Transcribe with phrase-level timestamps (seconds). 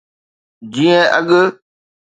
[0.73, 1.23] جيئن اڳ.